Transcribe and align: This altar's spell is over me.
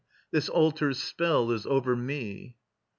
This 0.31 0.49
altar's 0.49 0.97
spell 0.99 1.51
is 1.51 1.67
over 1.67 1.95
me. 1.95 2.55